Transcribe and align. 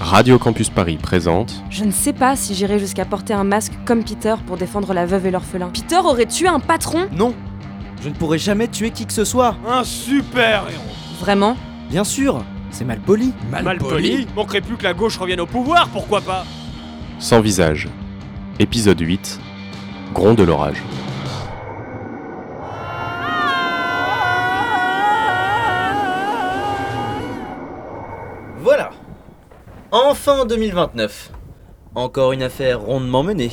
Radio 0.00 0.38
Campus 0.38 0.70
Paris 0.70 0.96
présente. 0.96 1.62
Je 1.68 1.84
ne 1.84 1.90
sais 1.90 2.14
pas 2.14 2.34
si 2.34 2.54
j'irai 2.54 2.78
jusqu'à 2.78 3.04
porter 3.04 3.34
un 3.34 3.44
masque 3.44 3.74
comme 3.84 4.02
Peter 4.02 4.34
pour 4.46 4.56
défendre 4.56 4.94
la 4.94 5.04
veuve 5.04 5.26
et 5.26 5.30
l'orphelin. 5.30 5.68
Peter 5.68 5.98
aurait 5.98 6.24
tué 6.24 6.48
un 6.48 6.58
patron? 6.58 7.06
Non 7.12 7.34
Je 8.02 8.08
ne 8.08 8.14
pourrais 8.14 8.38
jamais 8.38 8.66
tuer 8.66 8.92
qui 8.92 9.04
que 9.04 9.12
ce 9.12 9.26
soit. 9.26 9.56
Un 9.68 9.84
super 9.84 10.62
héros. 10.70 10.82
Vraiment? 11.20 11.54
Bien 11.90 12.04
sûr 12.04 12.42
C'est 12.70 12.86
mal 12.86 12.98
poli 13.00 13.34
Mal 13.50 13.76
poli 13.76 14.26
Manquerait 14.34 14.62
plus 14.62 14.76
que 14.76 14.84
la 14.84 14.94
gauche 14.94 15.18
revienne 15.18 15.40
au 15.40 15.46
pouvoir, 15.46 15.88
pourquoi 15.88 16.22
pas? 16.22 16.46
Sans 17.18 17.42
visage. 17.42 17.86
Épisode 18.58 19.00
8 19.00 19.38
Gronde 20.14 20.36
de 20.36 20.44
l'orage. 20.44 20.82
Enfin 29.92 30.46
2029 30.46 31.32
Encore 31.96 32.30
une 32.30 32.44
affaire 32.44 32.80
rondement 32.80 33.24
menée. 33.24 33.50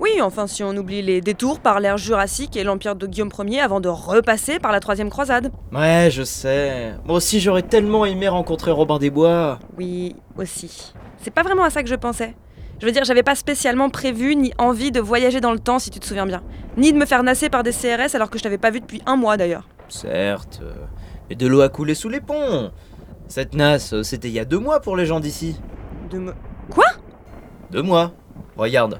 Oui, 0.00 0.22
enfin 0.22 0.46
si 0.46 0.64
on 0.64 0.70
oublie 0.74 1.02
les 1.02 1.20
détours 1.20 1.60
par 1.60 1.78
l'ère 1.78 1.98
jurassique 1.98 2.56
et 2.56 2.64
l'empire 2.64 2.96
de 2.96 3.06
Guillaume 3.06 3.28
Ier 3.46 3.60
avant 3.60 3.80
de 3.80 3.88
repasser 3.90 4.58
par 4.60 4.72
la 4.72 4.80
troisième 4.80 5.10
croisade. 5.10 5.52
Ouais, 5.70 6.08
je 6.10 6.22
sais. 6.22 6.94
Moi 7.04 7.16
aussi 7.16 7.38
j'aurais 7.38 7.62
tellement 7.62 8.06
aimé 8.06 8.28
rencontrer 8.28 8.70
Robin 8.70 8.98
des 8.98 9.10
Bois. 9.10 9.58
Oui, 9.76 10.16
aussi. 10.38 10.94
C'est 11.18 11.32
pas 11.32 11.42
vraiment 11.42 11.64
à 11.64 11.70
ça 11.70 11.82
que 11.82 11.88
je 11.90 11.96
pensais. 11.96 12.34
Je 12.80 12.86
veux 12.86 12.92
dire, 12.92 13.04
j'avais 13.04 13.24
pas 13.24 13.34
spécialement 13.34 13.90
prévu 13.90 14.36
ni 14.36 14.54
envie 14.56 14.90
de 14.90 15.00
voyager 15.00 15.40
dans 15.40 15.52
le 15.52 15.58
temps, 15.58 15.80
si 15.80 15.90
tu 15.90 15.98
te 16.00 16.06
souviens 16.06 16.26
bien. 16.26 16.42
Ni 16.78 16.94
de 16.94 16.98
me 16.98 17.04
faire 17.04 17.22
nasser 17.24 17.50
par 17.50 17.62
des 17.62 17.72
CRS 17.72 18.14
alors 18.14 18.30
que 18.30 18.38
je 18.38 18.42
t'avais 18.44 18.56
pas 18.56 18.70
vu 18.70 18.80
depuis 18.80 19.02
un 19.04 19.16
mois 19.16 19.36
d'ailleurs. 19.36 19.68
Certes, 19.88 20.60
euh, 20.62 20.72
mais 21.28 21.36
de 21.36 21.46
l'eau 21.46 21.60
a 21.60 21.68
coulé 21.68 21.94
sous 21.94 22.08
les 22.08 22.20
ponts. 22.20 22.70
Cette 23.28 23.54
nasse, 23.54 23.92
euh, 23.92 24.02
c'était 24.02 24.28
il 24.28 24.34
y 24.34 24.40
a 24.40 24.44
deux 24.44 24.58
mois 24.58 24.80
pour 24.80 24.96
les 24.96 25.04
gens 25.06 25.20
d'ici. 25.20 25.60
De 26.10 26.18
me. 26.18 26.32
Deux 27.70 27.82
mois 27.82 28.12
Regarde, 28.56 28.98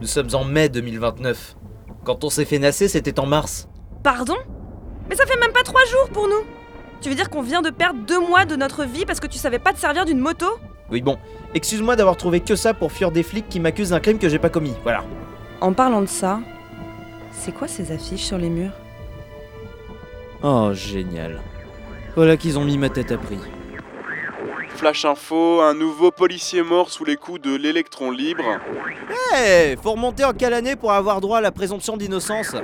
nous 0.00 0.08
sommes 0.08 0.34
en 0.34 0.44
mai 0.44 0.68
2029. 0.68 1.56
Quand 2.04 2.24
on 2.24 2.30
s'est 2.30 2.44
fait 2.44 2.58
nasser, 2.58 2.88
c'était 2.88 3.20
en 3.20 3.26
mars. 3.26 3.68
Pardon? 4.02 4.36
Mais 5.08 5.14
ça 5.14 5.24
fait 5.26 5.38
même 5.38 5.52
pas 5.52 5.62
trois 5.62 5.84
jours 5.86 6.08
pour 6.12 6.26
nous 6.26 6.42
Tu 7.00 7.08
veux 7.08 7.14
dire 7.14 7.30
qu'on 7.30 7.42
vient 7.42 7.62
de 7.62 7.70
perdre 7.70 8.00
deux 8.06 8.18
mois 8.18 8.44
de 8.44 8.56
notre 8.56 8.84
vie 8.84 9.06
parce 9.06 9.20
que 9.20 9.28
tu 9.28 9.38
savais 9.38 9.60
pas 9.60 9.72
te 9.72 9.78
servir 9.78 10.04
d'une 10.04 10.18
moto? 10.18 10.46
Oui 10.90 11.02
bon, 11.02 11.18
excuse-moi 11.54 11.94
d'avoir 11.94 12.16
trouvé 12.16 12.40
que 12.40 12.56
ça 12.56 12.74
pour 12.74 12.90
fuir 12.90 13.12
des 13.12 13.22
flics 13.22 13.48
qui 13.48 13.60
m'accusent 13.60 13.90
d'un 13.90 14.00
crime 14.00 14.18
que 14.18 14.28
j'ai 14.28 14.40
pas 14.40 14.50
commis. 14.50 14.74
Voilà. 14.82 15.04
En 15.60 15.72
parlant 15.72 16.00
de 16.00 16.06
ça, 16.06 16.40
c'est 17.32 17.52
quoi 17.52 17.68
ces 17.68 17.92
affiches 17.92 18.24
sur 18.24 18.38
les 18.38 18.50
murs? 18.50 18.72
Oh, 20.42 20.70
génial. 20.72 21.40
Voilà 22.16 22.36
qu'ils 22.36 22.58
ont 22.58 22.64
mis 22.64 22.76
ma 22.76 22.88
tête 22.88 23.12
à 23.12 23.18
prix. 23.18 23.38
Flash 24.76 25.04
info, 25.04 25.60
un 25.60 25.74
nouveau 25.74 26.10
policier 26.10 26.62
mort 26.62 26.90
sous 26.90 27.04
les 27.04 27.16
coups 27.16 27.40
de 27.40 27.54
l'électron 27.54 28.10
libre. 28.10 28.58
Eh, 29.36 29.76
faut 29.82 29.92
remonter 29.92 30.24
en 30.24 30.32
quelle 30.32 30.54
année 30.54 30.76
pour 30.76 30.92
avoir 30.92 31.20
droit 31.20 31.38
à 31.38 31.40
la 31.40 31.52
présomption 31.52 31.96
d'innocence 31.96 32.54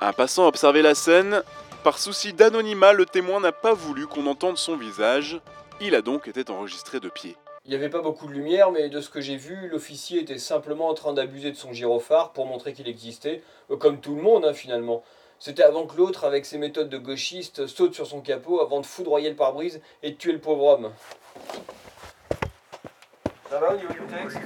Un 0.00 0.12
passant 0.12 0.44
a 0.44 0.48
observé 0.48 0.82
la 0.82 0.94
scène. 0.94 1.42
Par 1.82 1.98
souci 1.98 2.32
d'anonymat, 2.32 2.92
le 2.92 3.06
témoin 3.06 3.40
n'a 3.40 3.52
pas 3.52 3.72
voulu 3.72 4.06
qu'on 4.06 4.26
entende 4.26 4.58
son 4.58 4.76
visage. 4.76 5.40
Il 5.80 5.94
a 5.94 6.02
donc 6.02 6.28
été 6.28 6.50
enregistré 6.50 7.00
de 7.00 7.08
pied. 7.08 7.36
Il 7.64 7.70
n'y 7.70 7.76
avait 7.76 7.90
pas 7.90 8.00
beaucoup 8.00 8.26
de 8.26 8.32
lumière, 8.32 8.70
mais 8.70 8.88
de 8.88 9.00
ce 9.00 9.10
que 9.10 9.20
j'ai 9.20 9.36
vu, 9.36 9.68
l'officier 9.68 10.20
était 10.20 10.38
simplement 10.38 10.88
en 10.88 10.94
train 10.94 11.12
d'abuser 11.12 11.50
de 11.50 11.56
son 11.56 11.72
gyrophare 11.72 12.32
pour 12.32 12.46
montrer 12.46 12.72
qu'il 12.72 12.88
existait, 12.88 13.42
euh, 13.70 13.76
comme 13.76 14.00
tout 14.00 14.14
le 14.14 14.22
monde 14.22 14.44
hein, 14.44 14.54
finalement. 14.54 15.02
C'était 15.42 15.62
avant 15.62 15.86
que 15.86 15.96
l'autre, 15.96 16.24
avec 16.24 16.44
ses 16.44 16.58
méthodes 16.58 16.90
de 16.90 16.98
gauchiste, 16.98 17.66
saute 17.66 17.94
sur 17.94 18.06
son 18.06 18.20
capot 18.20 18.60
avant 18.60 18.78
de 18.78 18.84
foudroyer 18.84 19.30
le 19.30 19.36
pare-brise 19.36 19.80
et 20.02 20.10
de 20.10 20.16
tuer 20.16 20.32
le 20.32 20.38
pauvre 20.38 20.64
homme. 20.64 20.90
Ça 23.48 23.58
va 23.58 23.72
au 23.72 23.76
niveau 23.78 23.88
du 23.88 24.00
texte 24.00 24.38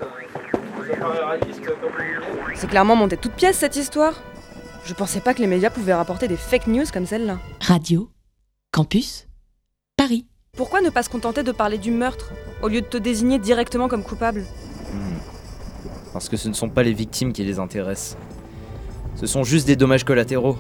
Ça 0.89 0.97
paraît 0.97 1.37
réaliste 1.37 1.67
comme 1.67 1.81
vous 1.83 1.89
voulez 1.89 2.55
C'est 2.55 2.69
clairement 2.69 2.95
monté 2.95 3.17
toute 3.17 3.33
pièce 3.33 3.57
cette 3.57 3.75
histoire. 3.75 4.23
Je 4.85 4.95
pensais 4.95 5.21
pas 5.21 5.35
que 5.35 5.41
les 5.41 5.49
médias 5.49 5.71
pouvaient 5.71 5.95
rapporter 5.95 6.29
des 6.29 6.37
fake 6.37 6.69
news 6.69 6.85
comme 6.93 7.07
celle-là. 7.07 7.41
Radio, 7.61 8.09
Campus, 8.71 9.27
Paris. 9.97 10.27
Pourquoi 10.57 10.81
ne 10.81 10.91
pas 10.91 11.03
se 11.03 11.11
contenter 11.11 11.43
de 11.43 11.51
parler 11.51 11.79
du 11.79 11.91
meurtre 11.91 12.31
au 12.63 12.69
lieu 12.69 12.83
de 12.83 12.87
te 12.87 12.99
désigner 12.99 13.41
directement 13.41 13.89
comme 13.89 14.05
coupable? 14.05 14.43
Hmm. 14.93 15.19
Parce 16.13 16.29
que 16.29 16.37
ce 16.37 16.49
ne 16.49 16.55
sont 16.55 16.69
pas 16.69 16.85
les 16.85 16.93
victimes 16.93 17.33
qui 17.33 17.43
les 17.43 17.59
intéressent. 17.59 18.17
Ce 19.17 19.27
sont 19.27 19.43
juste 19.43 19.67
des 19.67 19.75
dommages 19.75 20.05
collatéraux. 20.05 20.57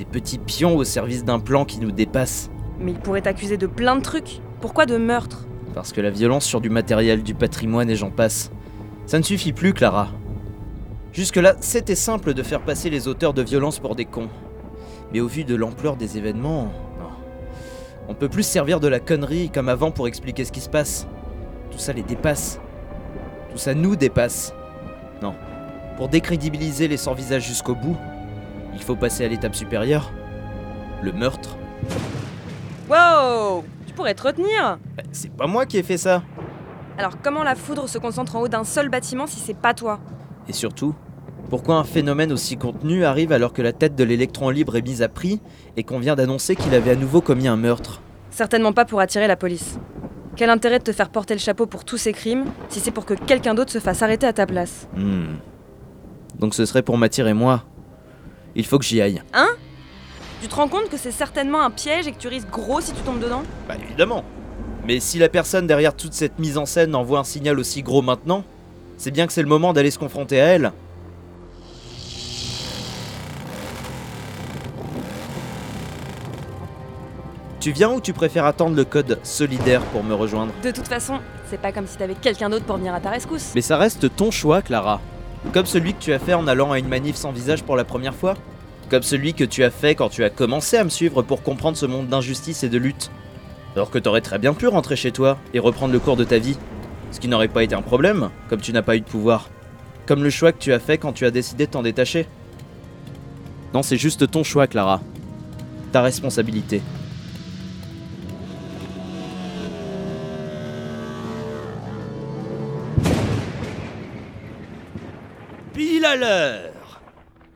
Des 0.00 0.06
petits 0.06 0.38
pions 0.38 0.78
au 0.78 0.84
service 0.84 1.26
d'un 1.26 1.40
plan 1.40 1.66
qui 1.66 1.78
nous 1.78 1.90
dépasse. 1.92 2.48
Mais 2.78 2.92
ils 2.92 2.98
pourraient 2.98 3.20
t'accuser 3.20 3.58
de 3.58 3.66
plein 3.66 3.96
de 3.96 4.00
trucs. 4.00 4.40
Pourquoi 4.62 4.86
de 4.86 4.96
meurtre? 4.96 5.44
Parce 5.74 5.92
que 5.92 6.00
la 6.00 6.08
violence 6.08 6.46
sur 6.46 6.62
du 6.62 6.70
matériel, 6.70 7.22
du 7.22 7.34
patrimoine 7.34 7.90
et 7.90 7.96
j'en 7.96 8.08
passe. 8.08 8.50
Ça 9.04 9.18
ne 9.18 9.22
suffit 9.22 9.52
plus, 9.52 9.74
Clara. 9.74 10.08
Jusque-là, 11.12 11.54
c'était 11.60 11.94
simple 11.94 12.32
de 12.32 12.42
faire 12.42 12.62
passer 12.62 12.88
les 12.88 13.08
auteurs 13.08 13.34
de 13.34 13.42
violence 13.42 13.78
pour 13.78 13.94
des 13.94 14.06
cons. 14.06 14.30
Mais 15.12 15.20
au 15.20 15.26
vu 15.26 15.44
de 15.44 15.54
l'ampleur 15.54 15.96
des 15.96 16.16
événements, 16.16 16.72
non. 16.98 17.10
On 18.08 18.14
peut 18.14 18.30
plus 18.30 18.44
se 18.44 18.52
servir 18.52 18.80
de 18.80 18.88
la 18.88 19.00
connerie 19.00 19.50
comme 19.50 19.68
avant 19.68 19.90
pour 19.90 20.08
expliquer 20.08 20.46
ce 20.46 20.52
qui 20.52 20.60
se 20.60 20.70
passe. 20.70 21.06
Tout 21.70 21.78
ça 21.78 21.92
les 21.92 22.04
dépasse. 22.04 22.58
Tout 23.50 23.58
ça 23.58 23.74
nous 23.74 23.96
dépasse. 23.96 24.54
Non. 25.20 25.34
Pour 25.98 26.08
décrédibiliser 26.08 26.88
les 26.88 26.96
sans-visages 26.96 27.46
jusqu'au 27.46 27.74
bout, 27.74 27.98
il 28.74 28.82
faut 28.82 28.96
passer 28.96 29.24
à 29.24 29.28
l'étape 29.28 29.54
supérieure. 29.54 30.12
Le 31.02 31.12
meurtre. 31.12 31.56
Wow 32.88 33.64
Tu 33.86 33.94
pourrais 33.94 34.14
te 34.14 34.22
retenir 34.22 34.78
Bah, 34.96 35.02
C'est 35.12 35.32
pas 35.32 35.46
moi 35.46 35.66
qui 35.66 35.78
ai 35.78 35.82
fait 35.82 35.96
ça. 35.98 36.22
Alors 36.98 37.14
comment 37.22 37.42
la 37.42 37.54
foudre 37.54 37.88
se 37.88 37.98
concentre 37.98 38.36
en 38.36 38.40
haut 38.40 38.48
d'un 38.48 38.64
seul 38.64 38.88
bâtiment 38.88 39.26
si 39.26 39.40
c'est 39.40 39.56
pas 39.56 39.72
toi? 39.72 40.00
Et 40.48 40.52
surtout, 40.52 40.94
pourquoi 41.48 41.76
un 41.76 41.84
phénomène 41.84 42.32
aussi 42.32 42.56
contenu 42.56 43.04
arrive 43.04 43.32
alors 43.32 43.52
que 43.52 43.62
la 43.62 43.72
tête 43.72 43.94
de 43.96 44.04
l'électron 44.04 44.50
libre 44.50 44.76
est 44.76 44.82
mise 44.82 45.02
à 45.02 45.08
prix 45.08 45.40
et 45.76 45.82
qu'on 45.84 45.98
vient 45.98 46.14
d'annoncer 46.16 46.56
qu'il 46.56 46.74
avait 46.74 46.90
à 46.90 46.96
nouveau 46.96 47.20
commis 47.20 47.48
un 47.48 47.56
meurtre? 47.56 48.02
Certainement 48.30 48.72
pas 48.72 48.84
pour 48.84 49.00
attirer 49.00 49.26
la 49.26 49.36
police. 49.36 49.78
Quel 50.36 50.50
intérêt 50.50 50.78
de 50.78 50.84
te 50.84 50.92
faire 50.92 51.10
porter 51.10 51.34
le 51.34 51.40
chapeau 51.40 51.66
pour 51.66 51.84
tous 51.84 51.96
ces 51.96 52.12
crimes 52.12 52.44
si 52.68 52.80
c'est 52.80 52.90
pour 52.90 53.04
que 53.04 53.14
quelqu'un 53.14 53.54
d'autre 53.54 53.72
se 53.72 53.78
fasse 53.80 54.02
arrêter 54.02 54.26
à 54.26 54.32
ta 54.32 54.46
place? 54.46 54.88
Hmm. 54.96 55.36
Donc 56.38 56.54
ce 56.54 56.64
serait 56.64 56.82
pour 56.82 56.96
m'attirer 56.98 57.34
moi. 57.34 57.64
Il 58.54 58.66
faut 58.66 58.78
que 58.78 58.84
j'y 58.84 59.00
aille. 59.00 59.22
Tu 60.42 60.48
te 60.48 60.54
rends 60.54 60.68
compte 60.68 60.88
que 60.88 60.96
c'est 60.96 61.10
certainement 61.10 61.60
un 61.60 61.70
piège 61.70 62.06
et 62.06 62.12
que 62.12 62.18
tu 62.18 62.28
risques 62.28 62.50
gros 62.50 62.80
si 62.80 62.92
tu 62.92 63.02
tombes 63.02 63.20
dedans? 63.20 63.42
Bah 63.68 63.74
évidemment. 63.82 64.24
Mais 64.86 64.98
si 64.98 65.18
la 65.18 65.28
personne 65.28 65.66
derrière 65.66 65.94
toute 65.94 66.14
cette 66.14 66.38
mise 66.38 66.56
en 66.56 66.64
scène 66.64 66.94
envoie 66.94 67.18
un 67.18 67.24
signal 67.24 67.58
aussi 67.58 67.82
gros 67.82 68.00
maintenant, 68.00 68.44
c'est 68.96 69.10
bien 69.10 69.26
que 69.26 69.32
c'est 69.32 69.42
le 69.42 69.48
moment 69.48 69.72
d'aller 69.72 69.90
se 69.90 69.98
confronter 69.98 70.40
à 70.40 70.46
elle. 70.46 70.72
Tu 77.60 77.72
viens 77.72 77.90
ou 77.90 78.00
tu 78.00 78.14
préfères 78.14 78.46
attendre 78.46 78.74
le 78.74 78.86
code 78.86 79.18
solidaire 79.22 79.82
pour 79.92 80.02
me 80.02 80.14
rejoindre? 80.14 80.54
De 80.62 80.70
toute 80.70 80.88
façon, 80.88 81.18
c'est 81.50 81.60
pas 81.60 81.72
comme 81.72 81.86
si 81.86 81.98
t'avais 81.98 82.14
quelqu'un 82.14 82.48
d'autre 82.48 82.64
pour 82.64 82.78
venir 82.78 82.94
à 82.94 83.00
ta 83.00 83.10
rescousse. 83.10 83.52
Mais 83.54 83.60
ça 83.60 83.76
reste 83.76 84.16
ton 84.16 84.30
choix, 84.30 84.62
Clara. 84.62 85.02
Comme 85.52 85.66
celui 85.66 85.94
que 85.94 85.98
tu 85.98 86.12
as 86.12 86.18
fait 86.18 86.34
en 86.34 86.46
allant 86.46 86.70
à 86.70 86.78
une 86.78 86.86
manif 86.86 87.16
sans 87.16 87.32
visage 87.32 87.64
pour 87.64 87.74
la 87.74 87.84
première 87.84 88.14
fois. 88.14 88.34
Comme 88.88 89.02
celui 89.02 89.34
que 89.34 89.44
tu 89.44 89.64
as 89.64 89.70
fait 89.70 89.94
quand 89.94 90.08
tu 90.08 90.22
as 90.22 90.30
commencé 90.30 90.76
à 90.76 90.84
me 90.84 90.90
suivre 90.90 91.22
pour 91.22 91.42
comprendre 91.42 91.76
ce 91.76 91.86
monde 91.86 92.08
d'injustice 92.08 92.62
et 92.62 92.68
de 92.68 92.78
lutte. 92.78 93.10
Alors 93.74 93.90
que 93.90 93.98
t'aurais 93.98 94.20
très 94.20 94.38
bien 94.38 94.54
pu 94.54 94.68
rentrer 94.68 94.96
chez 94.96 95.12
toi 95.12 95.38
et 95.54 95.58
reprendre 95.58 95.92
le 95.92 95.98
cours 95.98 96.16
de 96.16 96.24
ta 96.24 96.38
vie. 96.38 96.56
Ce 97.10 97.18
qui 97.18 97.26
n'aurait 97.26 97.48
pas 97.48 97.64
été 97.64 97.74
un 97.74 97.82
problème, 97.82 98.30
comme 98.48 98.60
tu 98.60 98.72
n'as 98.72 98.82
pas 98.82 98.96
eu 98.96 99.00
de 99.00 99.04
pouvoir. 99.04 99.48
Comme 100.06 100.22
le 100.22 100.30
choix 100.30 100.52
que 100.52 100.58
tu 100.58 100.72
as 100.72 100.78
fait 100.78 100.98
quand 100.98 101.12
tu 101.12 101.24
as 101.24 101.30
décidé 101.30 101.66
de 101.66 101.70
t'en 101.72 101.82
détacher. 101.82 102.26
Non, 103.74 103.82
c'est 103.82 103.96
juste 103.96 104.30
ton 104.30 104.44
choix, 104.44 104.66
Clara. 104.66 105.00
Ta 105.92 106.02
responsabilité. 106.02 106.82
Pile 115.72 116.04
à 116.04 116.16
l'heure 116.16 117.00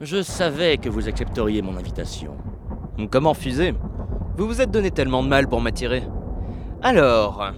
Je 0.00 0.22
savais 0.22 0.76
que 0.78 0.88
vous 0.88 1.08
accepteriez 1.08 1.62
mon 1.62 1.76
invitation. 1.76 2.36
Comment 3.10 3.30
refuser 3.30 3.74
Vous 4.36 4.46
vous 4.46 4.60
êtes 4.60 4.70
donné 4.70 4.90
tellement 4.90 5.22
de 5.22 5.28
mal 5.28 5.48
pour 5.48 5.60
m'attirer. 5.60 6.04
Alors, 6.82 7.52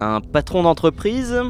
un 0.00 0.20
patron 0.20 0.62
d'entreprise 0.62 1.40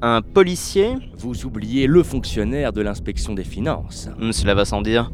Un 0.00 0.22
policier 0.22 0.94
Vous 1.18 1.44
oubliez 1.44 1.86
le 1.86 2.02
fonctionnaire 2.02 2.72
de 2.72 2.80
l'inspection 2.80 3.34
des 3.34 3.44
finances. 3.44 4.08
Hmm, 4.18 4.32
Cela 4.32 4.54
va 4.54 4.64
sans 4.64 4.80
dire. 4.80 5.10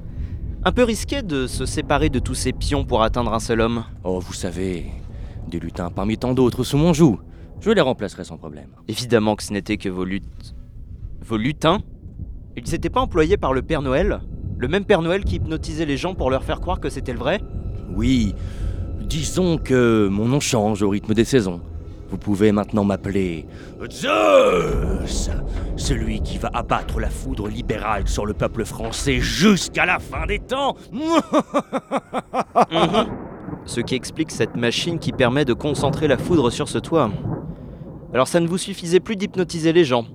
Un 0.65 0.73
peu 0.73 0.85
risqué 0.85 1.23
de 1.23 1.47
se 1.47 1.67
séparer 1.67 2.11
de 2.11 2.19
tous 2.19 2.35
ces 2.35 2.53
pions 2.53 2.85
pour 2.85 3.03
atteindre 3.03 3.33
un 3.33 3.41
seul 3.41 3.61
homme. 3.61 3.85
Oh, 4.05 4.21
vous 4.21 4.33
savez, 4.33 4.87
des 5.49 5.59
lutins 5.61 5.91
parmi 5.91 6.17
tant 6.19 6.35
d'autres 6.35 6.65
sous 6.65 6.77
mon 6.77 6.93
joug. 6.93 7.19
Je 7.61 7.71
les 7.71 7.81
remplacerai 7.81 8.23
sans 8.25 8.37
problème. 8.37 8.71
Évidemment 8.87 9.35
que 9.35 9.43
ce 9.43 9.53
n'était 9.53 9.77
que 9.79 9.89
vos 9.89 10.05
luttes. 10.05 10.55
Vos 11.25 11.37
lutins 11.37 11.79
Ils 12.59 12.73
n'étaient 12.73 12.91
pas 12.91 13.01
employés 13.01 13.37
par 13.37 13.53
le 13.53 13.63
Père 13.63 13.83
Noël 13.83 14.21
Le 14.59 14.67
même 14.67 14.85
Père 14.85 15.01
Noël 15.01 15.23
qui 15.23 15.37
hypnotisait 15.37 15.87
les 15.87 15.97
gens 15.97 16.15
pour 16.15 16.29
leur 16.29 16.43
faire 16.43 16.61
croire 16.61 16.81
que 16.81 16.91
c'était 16.91 17.13
le 17.13 17.19
vrai 17.19 17.41
Oui, 17.95 18.35
disons 19.01 19.59
que 19.59 20.09
mon 20.09 20.27
nom 20.27 20.41
change 20.41 20.83
au 20.83 20.89
rythme 20.89 21.15
des 21.15 21.25
saisons. 21.25 21.61
Vous 22.11 22.19
pouvez 22.19 22.51
maintenant 22.51 22.83
m'appeler 22.83 23.47
Zeus, 23.93 25.31
celui 25.77 26.21
qui 26.21 26.39
va 26.39 26.51
abattre 26.53 26.99
la 26.99 27.11
foudre 27.11 27.49
libérale 27.49 28.09
sur 28.09 28.27
le 28.27 28.35
peuple 28.35 28.65
français 28.65 29.21
jusqu'à 29.21 29.87
la 29.87 30.01
fin 30.01 30.27
des 30.27 30.41
temps. 30.41 30.75
Ce 33.67 33.81
qui 33.81 33.95
explique 33.95 34.33
cette 34.33 34.57
machine 34.57 34.99
qui 34.99 35.13
permet 35.13 35.45
de 35.45 35.53
concentrer 35.53 36.09
la 36.09 36.19
foudre 36.19 36.51
sur 36.51 36.69
ce 36.69 36.79
toit. 36.79 37.11
Alors 38.13 38.27
ça 38.27 38.41
ne 38.41 38.49
vous 38.49 38.59
suffisait 38.59 39.01
plus 39.01 39.15
d'hypnotiser 39.15 39.73
les 39.73 39.85
gens. 39.85 40.07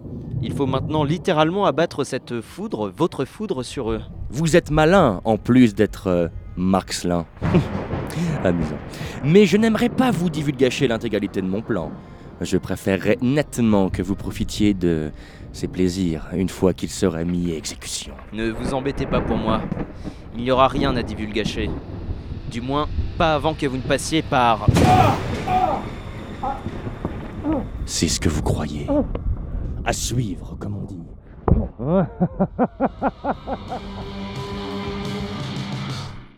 Il 0.45 0.51
faut 0.51 0.66
maintenant 0.66 1.06
littéralement 1.06 1.66
abattre 1.66 2.04
cette 2.04 2.42
foudre, 2.42 2.92
votre 2.95 3.24
foudre 3.24 3.63
sur 3.63 3.92
eux. 3.92 4.01
Vous 4.30 4.57
êtes 4.57 4.72
malin 4.72 5.22
en 5.24 5.38
plus 5.38 5.74
d'être 5.74 6.07
euh, 6.07 6.28
Marxlin. 6.57 7.25
Amusant. 8.44 8.75
Mais 9.24 9.45
je 9.45 9.56
n'aimerais 9.56 9.88
pas 9.88 10.12
vous 10.12 10.30
divulgacher 10.30 10.90
l'intégralité 10.90 11.42
de 11.42 11.48
mon 11.48 11.62
plan. 11.62 11.92
Je 12.42 12.57
préférerais 12.57 13.18
nettement 13.22 13.90
que 13.90 14.01
vous 14.01 14.16
profitiez 14.16 14.74
de 14.74 15.12
ses 15.54 15.69
plaisirs 15.69 16.28
une 16.34 16.50
fois 16.50 16.74
qu'il 16.74 16.89
sera 16.89 17.24
mis 17.24 17.54
à 17.54 17.56
exécution. 17.56 18.13
Ne 18.34 18.50
vous 18.50 18.74
embêtez 18.74 19.06
pas 19.06 19.22
pour 19.22 19.38
moi. 19.38 19.62
Il 20.36 20.44
n'y 20.44 20.51
aura 20.51 20.68
rien 20.68 20.94
à 20.98 21.04
divulgacher. 21.04 21.69
Du 22.51 22.60
moins, 22.60 22.89
pas 23.18 23.36
avant 23.36 23.54
que 23.54 23.66
vous 23.66 23.78
ne 23.78 23.81
passiez 23.81 24.22
par... 24.22 24.68
C'est 27.86 28.10
ce 28.10 28.19
que 28.19 28.28
vous 28.28 28.42
croyez. 28.42 28.88
À 29.85 29.94
suivre, 29.94 30.56
comme 30.59 30.77
on 30.77 30.85
dit. 30.85 31.03